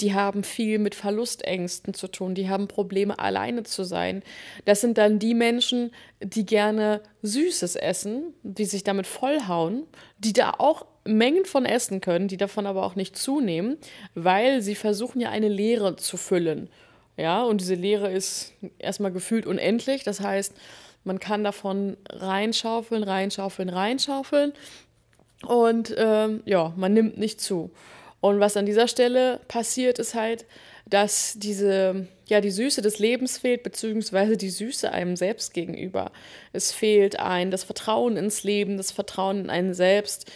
die 0.00 0.14
haben 0.14 0.42
viel 0.42 0.78
mit 0.78 0.94
Verlustängsten 0.94 1.94
zu 1.94 2.08
tun, 2.08 2.34
die 2.34 2.48
haben 2.48 2.68
Probleme, 2.68 3.18
alleine 3.18 3.62
zu 3.64 3.84
sein. 3.84 4.22
Das 4.64 4.80
sind 4.80 4.98
dann 4.98 5.18
die 5.18 5.34
Menschen, 5.34 5.92
die 6.22 6.46
gerne 6.46 7.00
Süßes 7.22 7.76
essen, 7.76 8.34
die 8.42 8.64
sich 8.64 8.82
damit 8.84 9.06
vollhauen, 9.06 9.84
die 10.18 10.32
da 10.32 10.54
auch 10.58 10.86
Mengen 11.04 11.44
von 11.44 11.64
essen 11.66 12.00
können, 12.00 12.28
die 12.28 12.38
davon 12.38 12.66
aber 12.66 12.84
auch 12.84 12.96
nicht 12.96 13.16
zunehmen, 13.16 13.76
weil 14.14 14.62
sie 14.62 14.74
versuchen 14.74 15.20
ja 15.20 15.30
eine 15.30 15.48
Leere 15.48 15.96
zu 15.96 16.16
füllen. 16.16 16.70
Ja, 17.16 17.44
und 17.44 17.60
diese 17.60 17.74
Leere 17.74 18.10
ist 18.10 18.54
erstmal 18.78 19.12
gefühlt 19.12 19.46
unendlich. 19.46 20.02
Das 20.02 20.20
heißt, 20.20 20.54
Man 21.06 21.20
kann 21.20 21.44
davon 21.44 21.98
reinschaufeln, 22.08 23.02
reinschaufeln, 23.02 23.68
reinschaufeln. 23.68 24.54
Und 25.46 25.94
ähm, 25.96 26.42
ja, 26.44 26.72
man 26.76 26.92
nimmt 26.92 27.18
nicht 27.18 27.40
zu. 27.40 27.70
Und 28.20 28.40
was 28.40 28.56
an 28.56 28.66
dieser 28.66 28.88
Stelle 28.88 29.40
passiert, 29.48 29.98
ist 29.98 30.14
halt, 30.14 30.46
dass 30.86 31.34
diese, 31.36 32.06
ja, 32.26 32.40
die 32.40 32.50
Süße 32.50 32.82
des 32.82 32.98
Lebens 32.98 33.38
fehlt, 33.38 33.62
beziehungsweise 33.62 34.36
die 34.36 34.50
Süße 34.50 34.90
einem 34.90 35.16
selbst 35.16 35.54
gegenüber. 35.54 36.12
Es 36.52 36.72
fehlt 36.72 37.18
ein 37.18 37.50
das 37.50 37.64
Vertrauen 37.64 38.16
ins 38.16 38.42
Leben, 38.44 38.76
das 38.76 38.92
Vertrauen 38.92 39.40
in 39.40 39.50
einen 39.50 39.74
selbst. 39.74 40.30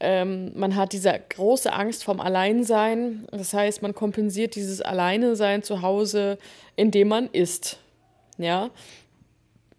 Ähm, 0.00 0.52
man 0.54 0.76
hat 0.76 0.92
diese 0.92 1.12
große 1.28 1.72
Angst 1.72 2.04
vom 2.04 2.20
Alleinsein. 2.20 3.26
Das 3.32 3.52
heißt, 3.52 3.82
man 3.82 3.94
kompensiert 3.94 4.54
dieses 4.54 4.80
Alleinesein 4.80 5.62
zu 5.62 5.82
Hause, 5.82 6.38
indem 6.76 7.08
man 7.08 7.28
isst. 7.30 7.78
Ja. 8.36 8.70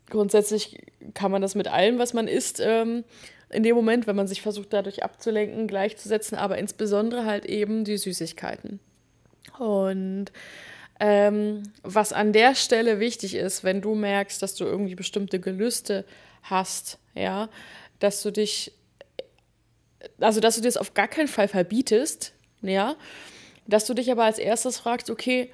Grundsätzlich 0.10 0.82
kann 1.14 1.32
man 1.32 1.42
das 1.42 1.56
mit 1.56 1.68
allem, 1.68 2.00
was 2.00 2.14
man 2.14 2.28
isst, 2.28 2.62
ähm, 2.62 3.06
in 3.50 3.64
dem 3.64 3.76
Moment, 3.76 4.08
wenn 4.08 4.16
man 4.16 4.28
sich 4.28 4.42
versucht, 4.42 4.74
dadurch 4.74 5.04
abzulenken, 5.04 5.68
gleichzusetzen, 5.68 6.38
aber 6.38 6.58
insbesondere 6.58 7.26
halt 7.26 7.46
eben 7.46 7.84
die 7.84 7.98
Süßigkeiten. 7.98 8.80
Und 9.58 10.32
ähm, 11.00 11.64
was 11.82 12.14
an 12.14 12.34
der 12.34 12.56
Stelle 12.56 13.00
wichtig 13.00 13.36
ist, 13.36 13.64
wenn 13.64 13.82
du 13.82 13.96
merkst, 13.96 14.42
dass 14.42 14.56
du 14.56 14.66
irgendwie 14.66 14.96
bestimmte 14.96 15.40
Gelüste 15.40 16.06
hast, 16.44 17.00
ja, 17.16 17.50
dass 18.00 18.22
du 18.22 18.32
dich, 18.32 18.74
also 20.20 20.40
dass 20.40 20.56
du 20.56 20.62
dir 20.62 20.68
das 20.68 20.78
auf 20.78 20.94
gar 20.94 21.08
keinen 21.08 21.28
Fall 21.28 21.48
verbietest, 21.48 22.34
ja, 22.62 22.96
dass 23.66 23.86
du 23.86 23.94
dich 23.94 24.12
aber 24.12 24.26
als 24.26 24.40
erstes 24.40 24.78
fragst, 24.80 25.10
okay, 25.10 25.52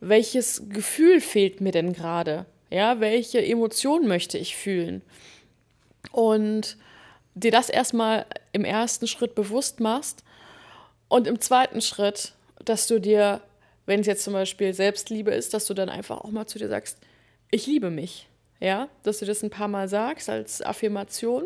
welches 0.00 0.68
Gefühl 0.68 1.20
fehlt 1.20 1.60
mir 1.60 1.72
denn 1.72 1.92
gerade? 1.92 2.46
Ja, 2.70 3.00
welche 3.00 3.44
Emotion 3.44 4.06
möchte 4.06 4.38
ich 4.38 4.56
fühlen? 4.56 5.02
Und 6.12 6.76
dir 7.36 7.50
das 7.50 7.68
erstmal 7.68 8.26
im 8.52 8.64
ersten 8.64 9.06
Schritt 9.06 9.34
bewusst 9.34 9.78
machst 9.78 10.24
und 11.08 11.26
im 11.26 11.40
zweiten 11.40 11.80
Schritt, 11.80 12.32
dass 12.64 12.86
du 12.86 12.98
dir, 12.98 13.42
wenn 13.84 14.00
es 14.00 14.06
jetzt 14.06 14.24
zum 14.24 14.32
Beispiel 14.32 14.74
Selbstliebe 14.74 15.30
ist, 15.30 15.54
dass 15.54 15.66
du 15.66 15.74
dann 15.74 15.90
einfach 15.90 16.22
auch 16.22 16.30
mal 16.30 16.46
zu 16.46 16.58
dir 16.58 16.68
sagst, 16.68 16.98
ich 17.50 17.66
liebe 17.66 17.90
mich. 17.90 18.28
Ja, 18.58 18.88
dass 19.02 19.18
du 19.18 19.26
das 19.26 19.42
ein 19.42 19.50
paar 19.50 19.68
Mal 19.68 19.86
sagst 19.86 20.30
als 20.30 20.62
Affirmation 20.62 21.44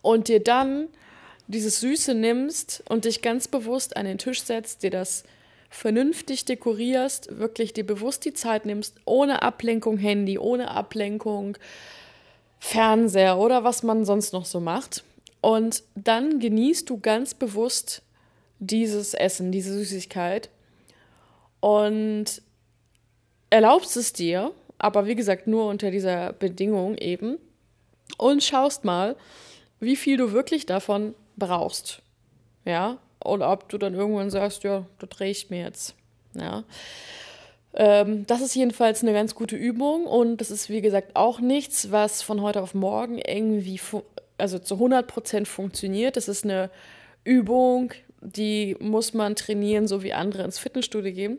und 0.00 0.28
dir 0.28 0.40
dann 0.40 0.88
dieses 1.46 1.80
Süße 1.80 2.14
nimmst 2.14 2.82
und 2.88 3.04
dich 3.04 3.20
ganz 3.20 3.48
bewusst 3.48 3.98
an 3.98 4.06
den 4.06 4.16
Tisch 4.16 4.42
setzt, 4.42 4.82
dir 4.82 4.90
das 4.90 5.24
vernünftig 5.68 6.46
dekorierst, 6.46 7.38
wirklich 7.38 7.74
dir 7.74 7.84
bewusst 7.84 8.24
die 8.24 8.32
Zeit 8.32 8.64
nimmst, 8.64 8.96
ohne 9.04 9.42
Ablenkung 9.42 9.98
Handy, 9.98 10.38
ohne 10.38 10.70
Ablenkung 10.70 11.58
Fernseher 12.66 13.36
oder 13.36 13.62
was 13.62 13.82
man 13.82 14.06
sonst 14.06 14.32
noch 14.32 14.46
so 14.46 14.58
macht. 14.58 15.04
Und 15.42 15.82
dann 15.94 16.40
genießt 16.40 16.88
du 16.88 16.98
ganz 16.98 17.34
bewusst 17.34 18.00
dieses 18.58 19.12
Essen, 19.12 19.52
diese 19.52 19.74
Süßigkeit 19.74 20.48
und 21.60 22.40
erlaubst 23.50 23.98
es 23.98 24.14
dir, 24.14 24.52
aber 24.78 25.06
wie 25.06 25.14
gesagt 25.14 25.46
nur 25.46 25.68
unter 25.68 25.90
dieser 25.90 26.32
Bedingung 26.32 26.96
eben, 26.96 27.36
und 28.16 28.42
schaust 28.42 28.82
mal, 28.84 29.14
wie 29.78 29.96
viel 29.96 30.16
du 30.16 30.32
wirklich 30.32 30.64
davon 30.64 31.14
brauchst. 31.36 32.00
Ja, 32.64 32.96
oder 33.22 33.52
ob 33.52 33.68
du 33.68 33.76
dann 33.76 33.92
irgendwann 33.92 34.30
sagst, 34.30 34.64
ja, 34.64 34.86
das 34.98 35.20
reicht 35.20 35.50
mir 35.50 35.64
jetzt. 35.64 35.94
Ja. 36.32 36.64
Ähm, 37.74 38.26
das 38.26 38.40
ist 38.40 38.54
jedenfalls 38.54 39.02
eine 39.02 39.12
ganz 39.12 39.34
gute 39.34 39.56
Übung 39.56 40.06
und 40.06 40.38
das 40.38 40.50
ist, 40.50 40.70
wie 40.70 40.80
gesagt, 40.80 41.16
auch 41.16 41.40
nichts, 41.40 41.90
was 41.90 42.22
von 42.22 42.40
heute 42.40 42.62
auf 42.62 42.74
morgen 42.74 43.18
irgendwie, 43.18 43.80
also 44.38 44.58
zu 44.58 44.74
100 44.74 45.06
Prozent 45.06 45.48
funktioniert. 45.48 46.16
Das 46.16 46.28
ist 46.28 46.44
eine 46.44 46.70
Übung, 47.24 47.92
die 48.20 48.76
muss 48.78 49.12
man 49.12 49.34
trainieren, 49.34 49.88
so 49.88 50.02
wie 50.02 50.12
andere 50.12 50.44
ins 50.44 50.58
Fitnessstudio 50.58 51.12
gehen. 51.12 51.38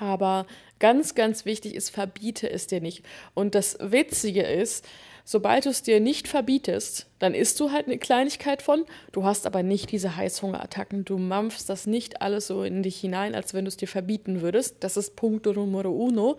Aber 0.00 0.46
ganz, 0.80 1.14
ganz 1.14 1.44
wichtig 1.44 1.74
ist, 1.74 1.90
verbiete 1.90 2.50
es 2.50 2.66
dir 2.66 2.80
nicht. 2.80 3.04
Und 3.34 3.54
das 3.54 3.78
Witzige 3.80 4.42
ist, 4.42 4.84
Sobald 5.28 5.64
du 5.64 5.70
es 5.70 5.82
dir 5.82 5.98
nicht 5.98 6.28
verbietest, 6.28 7.08
dann 7.18 7.34
isst 7.34 7.58
du 7.58 7.72
halt 7.72 7.86
eine 7.86 7.98
Kleinigkeit 7.98 8.62
von, 8.62 8.84
du 9.10 9.24
hast 9.24 9.44
aber 9.44 9.64
nicht 9.64 9.90
diese 9.90 10.14
Heißhungerattacken, 10.14 11.04
du 11.04 11.18
mampfst 11.18 11.64
das 11.66 11.88
nicht 11.88 12.22
alles 12.22 12.46
so 12.46 12.62
in 12.62 12.84
dich 12.84 13.00
hinein, 13.00 13.34
als 13.34 13.52
wenn 13.52 13.64
du 13.64 13.68
es 13.68 13.76
dir 13.76 13.88
verbieten 13.88 14.40
würdest. 14.40 14.76
Das 14.84 14.96
ist 14.96 15.16
Punto 15.16 15.52
Numero 15.52 15.90
uno. 15.90 16.36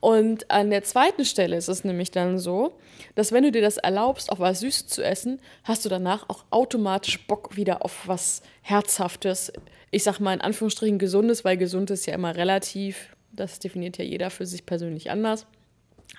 Und 0.00 0.50
an 0.50 0.68
der 0.68 0.84
zweiten 0.84 1.24
Stelle 1.24 1.56
ist 1.56 1.68
es 1.68 1.82
nämlich 1.82 2.10
dann 2.10 2.38
so, 2.38 2.74
dass 3.14 3.32
wenn 3.32 3.44
du 3.44 3.52
dir 3.52 3.62
das 3.62 3.78
erlaubst, 3.78 4.30
auch 4.30 4.38
was 4.38 4.60
Süßes 4.60 4.88
zu 4.88 5.02
essen, 5.02 5.40
hast 5.64 5.86
du 5.86 5.88
danach 5.88 6.28
auch 6.28 6.44
automatisch 6.50 7.26
Bock 7.26 7.56
wieder 7.56 7.82
auf 7.86 8.06
was 8.06 8.42
Herzhaftes. 8.60 9.50
Ich 9.90 10.02
sag 10.02 10.20
mal 10.20 10.34
in 10.34 10.42
Anführungsstrichen 10.42 10.98
Gesundes, 10.98 11.42
weil 11.46 11.56
gesund 11.56 11.90
ist 11.90 12.04
ja 12.04 12.12
immer 12.12 12.36
relativ. 12.36 13.16
Das 13.32 13.60
definiert 13.60 13.96
ja 13.96 14.04
jeder 14.04 14.28
für 14.28 14.44
sich 14.44 14.66
persönlich 14.66 15.10
anders 15.10 15.46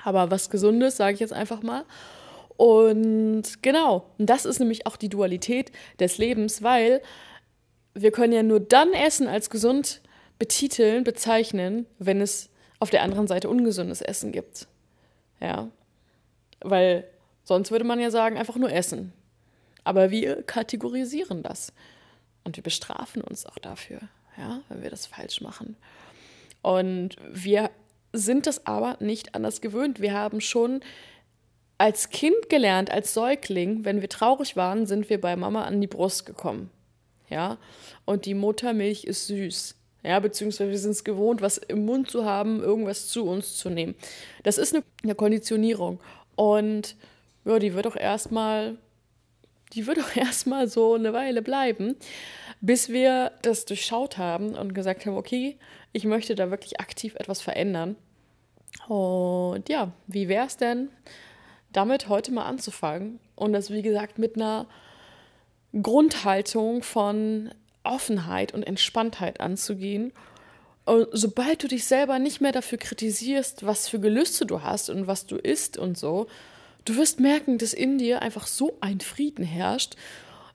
aber 0.03 0.31
was 0.31 0.49
Gesundes, 0.49 0.97
sage 0.97 1.15
ich 1.15 1.19
jetzt 1.19 1.33
einfach 1.33 1.61
mal. 1.61 1.85
Und 2.57 3.63
genau, 3.63 4.05
das 4.17 4.45
ist 4.45 4.59
nämlich 4.59 4.85
auch 4.85 4.95
die 4.95 5.09
Dualität 5.09 5.71
des 5.99 6.17
Lebens, 6.17 6.61
weil 6.61 7.01
wir 7.93 8.11
können 8.11 8.33
ja 8.33 8.43
nur 8.43 8.59
dann 8.59 8.93
Essen 8.93 9.27
als 9.27 9.49
gesund 9.49 10.01
betiteln, 10.37 11.03
bezeichnen, 11.03 11.85
wenn 11.99 12.21
es 12.21 12.49
auf 12.79 12.89
der 12.89 13.03
anderen 13.03 13.27
Seite 13.27 13.49
ungesundes 13.49 14.01
Essen 14.01 14.31
gibt. 14.31 14.67
Ja, 15.39 15.69
weil 16.61 17.07
sonst 17.43 17.71
würde 17.71 17.85
man 17.85 17.99
ja 17.99 18.11
sagen, 18.11 18.37
einfach 18.37 18.57
nur 18.57 18.71
Essen. 18.71 19.13
Aber 19.83 20.11
wir 20.11 20.43
kategorisieren 20.43 21.43
das 21.43 21.73
und 22.43 22.55
wir 22.55 22.63
bestrafen 22.63 23.23
uns 23.23 23.45
auch 23.45 23.57
dafür, 23.57 23.99
ja, 24.37 24.61
wenn 24.69 24.83
wir 24.83 24.89
das 24.89 25.05
falsch 25.05 25.41
machen. 25.41 25.75
Und 26.61 27.15
wir 27.31 27.71
sind 28.13 28.47
das 28.47 28.65
aber 28.65 28.97
nicht 28.99 29.35
anders 29.35 29.61
gewöhnt. 29.61 30.01
Wir 30.01 30.13
haben 30.13 30.41
schon 30.41 30.81
als 31.77 32.09
Kind 32.09 32.49
gelernt, 32.49 32.91
als 32.91 33.13
Säugling, 33.13 33.85
wenn 33.85 34.01
wir 34.01 34.09
traurig 34.09 34.55
waren, 34.55 34.85
sind 34.85 35.09
wir 35.09 35.19
bei 35.19 35.35
Mama 35.35 35.63
an 35.63 35.81
die 35.81 35.87
Brust 35.87 36.25
gekommen. 36.25 36.69
Ja, 37.29 37.57
und 38.05 38.25
die 38.25 38.33
Muttermilch 38.33 39.05
ist 39.05 39.27
süß. 39.27 39.75
Ja, 40.03 40.19
beziehungsweise 40.19 40.69
wir 40.69 40.77
sind 40.77 40.91
es 40.91 41.03
gewohnt, 41.03 41.41
was 41.41 41.57
im 41.57 41.85
Mund 41.85 42.09
zu 42.09 42.25
haben, 42.25 42.61
irgendwas 42.61 43.07
zu 43.07 43.25
uns 43.25 43.57
zu 43.57 43.69
nehmen. 43.69 43.95
Das 44.43 44.57
ist 44.57 44.75
eine, 44.75 44.83
eine 45.03 45.15
Konditionierung. 45.15 45.99
Und 46.35 46.95
ja, 47.45 47.59
die 47.59 47.73
wird 47.73 47.87
auch 47.87 47.95
erstmal, 47.95 48.77
die 49.73 49.87
wird 49.87 49.99
auch 49.99 50.15
erstmal 50.15 50.67
so 50.67 50.93
eine 50.93 51.13
Weile 51.13 51.41
bleiben, 51.41 51.95
bis 52.61 52.89
wir 52.89 53.31
das 53.41 53.65
durchschaut 53.65 54.17
haben 54.17 54.55
und 54.55 54.73
gesagt 54.73 55.05
haben, 55.05 55.17
okay, 55.17 55.57
ich 55.93 56.05
möchte 56.05 56.35
da 56.35 56.51
wirklich 56.51 56.79
aktiv 56.79 57.15
etwas 57.15 57.41
verändern. 57.41 57.95
Und 58.87 59.67
ja, 59.67 59.91
wie 60.07 60.27
wäre 60.27 60.47
es 60.47 60.57
denn, 60.57 60.89
damit 61.73 62.09
heute 62.09 62.31
mal 62.31 62.45
anzufangen 62.45 63.19
und 63.35 63.53
das, 63.53 63.71
wie 63.71 63.81
gesagt, 63.81 64.19
mit 64.19 64.35
einer 64.35 64.67
Grundhaltung 65.81 66.83
von 66.83 67.49
Offenheit 67.83 68.53
und 68.53 68.63
Entspanntheit 68.63 69.39
anzugehen. 69.39 70.13
Und 70.85 71.07
sobald 71.11 71.63
du 71.63 71.67
dich 71.67 71.85
selber 71.85 72.19
nicht 72.19 72.41
mehr 72.41 72.51
dafür 72.51 72.77
kritisierst, 72.77 73.65
was 73.65 73.87
für 73.87 73.99
Gelüste 73.99 74.45
du 74.45 74.61
hast 74.61 74.89
und 74.89 75.07
was 75.07 75.25
du 75.25 75.37
isst 75.37 75.77
und 75.77 75.97
so, 75.97 76.27
du 76.85 76.97
wirst 76.97 77.19
merken, 77.19 77.57
dass 77.57 77.73
in 77.73 77.97
dir 77.97 78.21
einfach 78.21 78.47
so 78.47 78.77
ein 78.81 78.99
Frieden 78.99 79.45
herrscht 79.45 79.95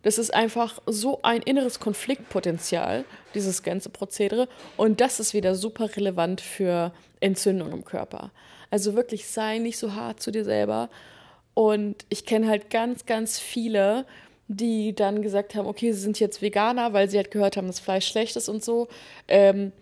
das 0.06 0.18
ist 0.18 0.32
einfach 0.32 0.80
so 0.86 1.18
ein 1.22 1.42
inneres 1.42 1.80
Konfliktpotenzial, 1.80 3.04
dieses 3.34 3.64
ganze 3.64 3.88
Prozedere. 3.88 4.46
Und 4.76 5.00
das 5.00 5.18
ist 5.18 5.34
wieder 5.34 5.56
super 5.56 5.96
relevant 5.96 6.40
für 6.40 6.92
Entzündung 7.18 7.72
im 7.72 7.84
Körper. 7.84 8.30
Also 8.70 8.94
wirklich 8.94 9.26
sei 9.26 9.58
nicht 9.58 9.78
so 9.78 9.94
hart 9.94 10.22
zu 10.22 10.30
dir 10.30 10.44
selber. 10.44 10.90
Und 11.54 12.06
ich 12.08 12.24
kenne 12.24 12.46
halt 12.46 12.70
ganz, 12.70 13.04
ganz 13.06 13.40
viele, 13.40 14.06
die 14.46 14.94
dann 14.94 15.22
gesagt 15.22 15.56
haben, 15.56 15.66
okay, 15.66 15.90
sie 15.90 15.98
sind 15.98 16.20
jetzt 16.20 16.40
Veganer, 16.40 16.92
weil 16.92 17.10
sie 17.10 17.16
halt 17.16 17.32
gehört 17.32 17.56
haben, 17.56 17.66
dass 17.66 17.80
Fleisch 17.80 18.06
schlecht 18.06 18.36
ist 18.36 18.48
und 18.48 18.62
so, 18.62 18.86
ähm, 19.26 19.72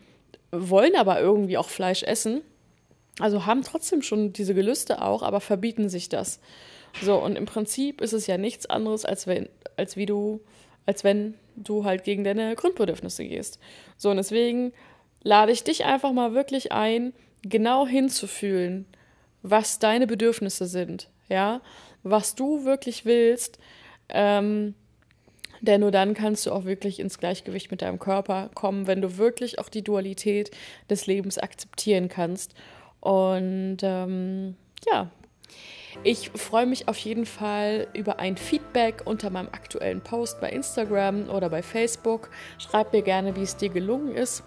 wollen 0.52 0.96
aber 0.96 1.20
irgendwie 1.20 1.58
auch 1.58 1.68
Fleisch 1.68 2.02
essen. 2.02 2.40
Also 3.20 3.46
haben 3.46 3.62
trotzdem 3.62 4.02
schon 4.02 4.32
diese 4.32 4.54
Gelüste 4.54 5.02
auch, 5.02 5.22
aber 5.22 5.40
verbieten 5.40 5.88
sich 5.88 6.08
das. 6.08 6.40
So, 7.02 7.16
und 7.16 7.36
im 7.36 7.46
Prinzip 7.46 8.00
ist 8.00 8.12
es 8.12 8.26
ja 8.26 8.38
nichts 8.38 8.66
anderes, 8.66 9.04
als 9.04 9.26
wenn, 9.26 9.48
als 9.76 9.96
wie 9.96 10.06
du, 10.06 10.40
als 10.86 11.04
wenn 11.04 11.34
du 11.56 11.84
halt 11.84 12.04
gegen 12.04 12.24
deine 12.24 12.54
Grundbedürfnisse 12.54 13.24
gehst. 13.24 13.58
So, 13.96 14.10
und 14.10 14.16
deswegen 14.16 14.72
lade 15.22 15.52
ich 15.52 15.64
dich 15.64 15.84
einfach 15.84 16.12
mal 16.12 16.34
wirklich 16.34 16.72
ein, 16.72 17.12
genau 17.42 17.86
hinzufühlen, 17.86 18.86
was 19.42 19.78
deine 19.78 20.06
Bedürfnisse 20.06 20.66
sind, 20.66 21.10
ja, 21.28 21.60
was 22.02 22.34
du 22.34 22.64
wirklich 22.64 23.04
willst, 23.04 23.58
ähm, 24.08 24.74
denn 25.60 25.80
nur 25.80 25.90
dann 25.90 26.14
kannst 26.14 26.46
du 26.46 26.52
auch 26.52 26.64
wirklich 26.64 27.00
ins 27.00 27.18
Gleichgewicht 27.18 27.70
mit 27.70 27.82
deinem 27.82 27.98
Körper 27.98 28.50
kommen, 28.54 28.86
wenn 28.86 29.00
du 29.00 29.16
wirklich 29.16 29.58
auch 29.58 29.68
die 29.68 29.82
Dualität 29.82 30.50
des 30.90 31.06
Lebens 31.06 31.38
akzeptieren 31.38 32.08
kannst. 32.08 32.54
Und 33.04 33.78
ähm, 33.82 34.56
ja, 34.86 35.10
Ich 36.02 36.30
freue 36.30 36.66
mich 36.66 36.88
auf 36.88 36.98
jeden 36.98 37.26
Fall 37.26 37.86
über 37.92 38.18
ein 38.18 38.36
Feedback 38.36 39.02
unter 39.04 39.30
meinem 39.30 39.48
aktuellen 39.52 40.00
Post 40.00 40.40
bei 40.40 40.50
Instagram 40.50 41.28
oder 41.28 41.48
bei 41.50 41.62
Facebook. 41.62 42.30
Schreib 42.58 42.92
mir 42.92 43.02
gerne, 43.02 43.36
wie 43.36 43.42
es 43.42 43.56
dir 43.56 43.68
gelungen 43.68 44.14
ist. 44.16 44.42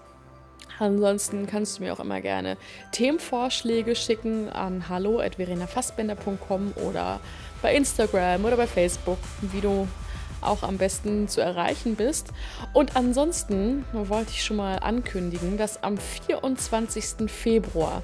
Ansonsten 0.79 1.47
kannst 1.47 1.77
du 1.77 1.83
mir 1.83 1.93
auch 1.93 1.99
immer 1.99 2.19
gerne 2.21 2.57
Themenvorschläge 2.91 3.95
schicken 3.95 4.49
an 4.49 4.89
hallo.verenafassbender.com 4.89 6.73
oder 6.87 7.19
bei 7.61 7.73
Instagram 7.75 8.45
oder 8.45 8.57
bei 8.57 8.67
Facebook, 8.67 9.19
wie 9.41 9.61
du 9.61 9.87
auch 10.41 10.61
am 10.63 10.77
besten 10.77 11.27
zu 11.27 11.41
erreichen 11.41 11.95
bist. 11.95 12.27
Und 12.73 12.95
ansonsten 12.95 13.85
wollte 13.91 14.31
ich 14.31 14.43
schon 14.43 14.57
mal 14.57 14.77
ankündigen, 14.77 15.57
dass 15.57 15.81
am 15.83 15.97
24. 15.97 17.31
Februar 17.31 18.03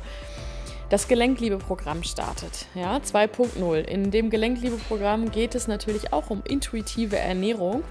das 0.89 1.07
Gelenkliebe-Programm 1.07 2.03
startet. 2.03 2.67
Ja, 2.75 2.97
2.0. 2.97 3.79
In 3.79 4.11
dem 4.11 4.29
Gelenkliebe-Programm 4.29 5.31
geht 5.31 5.55
es 5.55 5.67
natürlich 5.67 6.13
auch 6.13 6.29
um 6.29 6.43
intuitive 6.45 7.17
Ernährung 7.17 7.83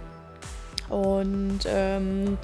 und 0.89 1.61
ähm, 1.67 2.39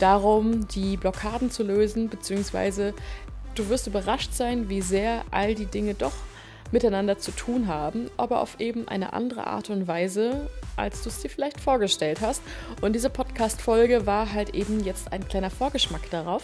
darum, 0.00 0.68
die 0.68 0.96
Blockaden 0.96 1.50
zu 1.50 1.62
lösen, 1.62 2.08
beziehungsweise 2.08 2.94
du 3.54 3.68
wirst 3.68 3.86
überrascht 3.86 4.32
sein, 4.32 4.68
wie 4.68 4.82
sehr 4.82 5.24
all 5.30 5.54
die 5.54 5.66
Dinge 5.66 5.94
doch 5.94 6.12
miteinander 6.72 7.18
zu 7.18 7.30
tun 7.30 7.68
haben, 7.68 8.10
aber 8.16 8.40
auf 8.40 8.60
eben 8.60 8.88
eine 8.88 9.12
andere 9.12 9.46
Art 9.46 9.70
und 9.70 9.86
Weise, 9.86 10.48
als 10.76 11.02
du 11.02 11.08
es 11.08 11.20
dir 11.20 11.30
vielleicht 11.30 11.60
vorgestellt 11.60 12.20
hast. 12.20 12.42
Und 12.80 12.94
diese 12.94 13.10
Podcast-Folge 13.10 14.06
war 14.06 14.32
halt 14.32 14.54
eben 14.54 14.84
jetzt 14.84 15.12
ein 15.12 15.26
kleiner 15.28 15.50
Vorgeschmack 15.50 16.10
darauf. 16.10 16.42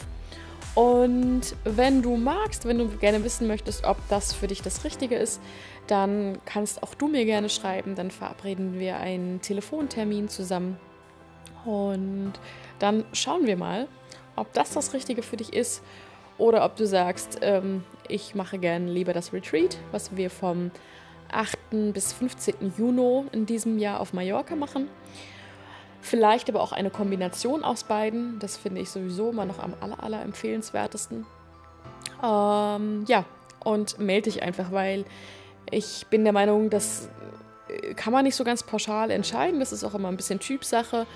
Und 0.75 1.55
wenn 1.65 2.01
du 2.01 2.17
magst, 2.17 2.67
wenn 2.67 2.79
du 2.79 2.89
gerne 2.89 3.23
wissen 3.25 3.47
möchtest, 3.47 3.85
ob 3.85 3.97
das 4.09 4.33
für 4.33 4.47
dich 4.47 4.63
das 4.63 4.85
Richtige 4.85 5.17
ist, 5.17 5.41
dann 5.87 6.39
kannst 6.47 6.83
auch 6.83 6.95
du 6.95 7.09
mir 7.09 7.25
gerne 7.25 7.51
schreiben. 7.51 7.95
Dann 7.95 8.11
verabreden 8.11 8.79
wir 8.79 8.97
einen 8.97 9.41
Telefontermin 9.43 10.29
zusammen. 10.29 10.79
Und 11.65 12.33
dann 12.79 13.05
schauen 13.13 13.47
wir 13.47 13.57
mal, 13.57 13.87
ob 14.35 14.53
das 14.55 14.73
das 14.73 14.95
Richtige 14.95 15.23
für 15.23 15.37
dich 15.37 15.53
ist 15.53 15.83
oder 16.39 16.65
ob 16.65 16.77
du 16.77 16.87
sagst, 16.87 17.39
ähm, 17.43 17.85
ich 18.09 18.35
mache 18.35 18.59
gerne 18.59 18.91
lieber 18.91 19.13
das 19.13 19.33
Retreat, 19.33 19.77
was 19.91 20.17
wir 20.17 20.31
vom 20.31 20.71
8. 21.31 21.93
bis 21.93 22.13
15. 22.13 22.75
Juni 22.77 23.27
in 23.33 23.47
diesem 23.47 23.79
Jahr 23.79 24.01
auf 24.01 24.13
Mallorca 24.13 24.57
machen. 24.57 24.89
Vielleicht 26.03 26.49
aber 26.51 26.61
auch 26.61 26.73
eine 26.73 26.91
Kombination 26.91 27.63
aus 27.63 27.85
beiden. 27.85 28.39
Das 28.41 28.57
finde 28.57 28.81
ich 28.81 28.91
sowieso 28.91 29.31
immer 29.31 29.45
noch 29.45 29.61
am 29.61 29.73
aller, 29.81 30.03
aller 30.03 30.21
empfehlenswertesten. 30.23 31.25
Ähm, 32.23 33.05
ja, 33.07 33.25
und 33.61 34.01
melde 34.01 34.31
dich 34.31 34.43
einfach, 34.43 34.73
weil 34.73 35.05
ich 35.71 36.07
bin 36.11 36.25
der 36.25 36.33
Meinung, 36.33 36.71
das 36.71 37.09
äh, 37.69 37.95
kann 37.95 38.13
man 38.13 38.25
nicht 38.25 38.35
so 38.35 38.43
ganz 38.43 38.65
pauschal 38.65 39.13
entscheiden. 39.13 39.61
Das 39.61 39.73
ist 39.73 39.85
auch 39.85 39.95
immer 39.95 40.09
ein 40.09 40.17
bisschen 40.17 40.41
Typsache. 40.41 41.07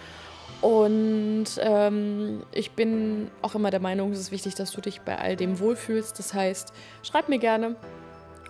Und 0.61 1.47
ähm, 1.59 2.45
ich 2.53 2.71
bin 2.71 3.31
auch 3.43 3.57
immer 3.57 3.73
der 3.73 3.81
Meinung, 3.81 4.13
es 4.13 4.21
ist 4.21 4.31
wichtig, 4.31 4.55
dass 4.55 4.71
du 4.71 4.81
dich 4.81 5.01
bei 5.01 5.19
all 5.19 5.35
dem 5.35 5.59
wohlfühlst. 5.59 6.17
Das 6.19 6.33
heißt, 6.33 6.73
schreib 7.03 7.29
mir 7.29 7.39
gerne. 7.39 7.75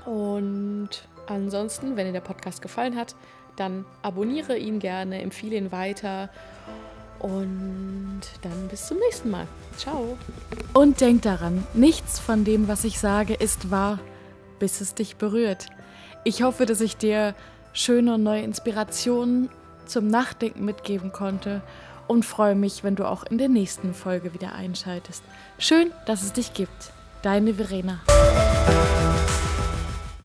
Und 0.05 0.91
ansonsten, 1.27 1.97
wenn 1.97 2.07
dir 2.07 2.13
der 2.13 2.21
Podcast 2.21 2.61
gefallen 2.61 2.95
hat, 2.95 3.17
dann 3.57 3.85
abonniere 4.03 4.57
ihn 4.57 4.79
gerne, 4.79 5.23
empfehle 5.23 5.57
ihn 5.57 5.73
weiter 5.73 6.29
und 7.19 8.21
dann 8.43 8.69
bis 8.69 8.87
zum 8.87 8.99
nächsten 8.99 9.31
Mal. 9.31 9.47
Ciao. 9.77 10.17
Und 10.75 11.01
denk 11.01 11.23
daran, 11.23 11.67
nichts 11.75 12.19
von 12.19 12.45
dem, 12.45 12.69
was 12.69 12.85
ich 12.85 12.99
sage, 12.99 13.35
ist 13.35 13.71
wahr, 13.71 13.99
bis 14.59 14.81
es 14.81 14.95
dich 14.95 15.17
berührt. 15.17 15.67
Ich 16.25 16.43
hoffe, 16.43 16.67
dass 16.67 16.81
ich 16.81 16.97
dir 16.97 17.35
schöne 17.73 18.15
und 18.15 18.23
neue 18.23 18.43
Inspirationen 18.43 19.49
zum 19.87 20.09
Nachdenken 20.09 20.65
mitgeben 20.65 21.13
konnte 21.13 21.63
und 22.09 22.25
freue 22.25 22.55
mich, 22.55 22.85
wenn 22.85 22.97
du 22.97 23.05
auch 23.05 23.25
in 23.25 23.39
der 23.39 23.49
nächsten 23.49 23.95
Folge 23.95 24.35
wieder 24.35 24.55
einschaltest. 24.55 25.23
Schön, 25.59 25.91
dass 26.07 26.23
es 26.23 26.33
dich 26.33 26.55
gibt. 26.55 26.93
Deine 27.23 27.55
Verena. 27.55 28.01